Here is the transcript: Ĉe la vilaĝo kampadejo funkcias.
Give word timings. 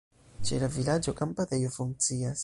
Ĉe 0.49 0.57
la 0.63 0.69
vilaĝo 0.77 1.13
kampadejo 1.21 1.75
funkcias. 1.79 2.39